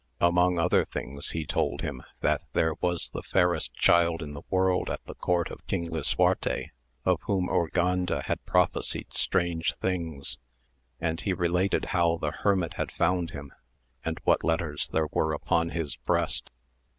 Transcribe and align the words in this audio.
Among 0.19 0.57
other 0.57 0.83
things 0.83 1.29
he 1.29 1.45
told 1.45 1.81
him 1.81 2.01
that 2.21 2.41
there 2.53 2.73
was 2.81 3.09
the 3.11 3.21
fairest 3.21 3.71
child 3.75 4.23
in 4.23 4.33
the 4.33 4.41
world 4.49 4.89
at 4.89 5.05
the 5.05 5.13
court 5.13 5.51
of 5.51 5.67
King 5.67 5.91
Lisuarte, 5.91 6.71
of 7.05 7.21
whom 7.27 7.47
Urganda 7.47 8.23
had 8.23 8.43
prophesied 8.43 9.13
strange 9.13 9.75
things, 9.75 10.39
and 10.99 11.21
he 11.21 11.33
related 11.33 11.85
how 11.93 12.17
the 12.17 12.31
hermit 12.31 12.73
had 12.77 12.91
found 12.91 13.29
him, 13.29 13.51
and 14.03 14.19
what 14.23 14.43
letters 14.43 14.89
there 14.91 15.07
were 15.11 15.33
upon 15.33 15.69
his 15.69 15.97
breast. 15.97 16.49